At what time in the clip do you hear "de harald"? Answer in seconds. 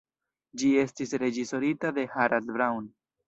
1.99-2.51